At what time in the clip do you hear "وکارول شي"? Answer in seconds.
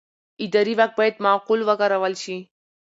1.69-2.37